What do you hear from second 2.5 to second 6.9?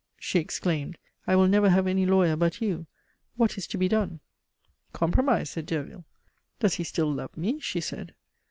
you. What is to be done?" "Compromise!" said Derville. "Does he